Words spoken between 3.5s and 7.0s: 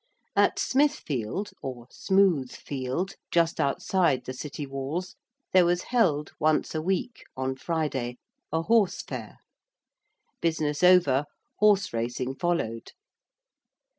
outside the City walls, there was held once a